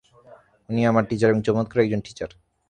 [0.69, 2.29] উনি আমার টীচার এবং চমৎকার একজন টীচার!